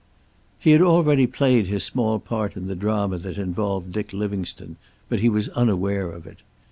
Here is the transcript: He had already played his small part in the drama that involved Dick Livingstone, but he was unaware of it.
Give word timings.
He 0.57 0.71
had 0.71 0.81
already 0.81 1.27
played 1.27 1.67
his 1.67 1.83
small 1.83 2.17
part 2.17 2.57
in 2.57 2.65
the 2.65 2.75
drama 2.75 3.19
that 3.19 3.37
involved 3.37 3.91
Dick 3.91 4.13
Livingstone, 4.13 4.77
but 5.09 5.19
he 5.19 5.29
was 5.29 5.49
unaware 5.49 6.09
of 6.09 6.25
it. 6.25 6.39